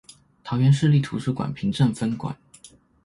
[0.43, 2.35] 桃園市立圖書館平鎮分館